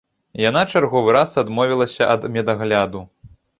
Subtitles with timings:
[0.43, 3.07] Яна чарговы раз адмовілася ад медагляду.